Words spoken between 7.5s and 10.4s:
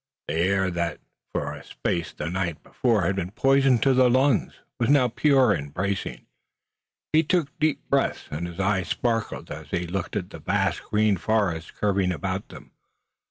deep breaths, and his eyes sparkled as he looked at the